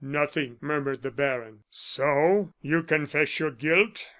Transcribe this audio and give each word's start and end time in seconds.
"Nothing," 0.03 0.57
murmured 0.61 1.03
the 1.03 1.11
baron. 1.11 1.59
"So 1.69 2.53
you 2.63 2.81
confess 2.81 3.37
your 3.39 3.51
guilt?" 3.51 4.09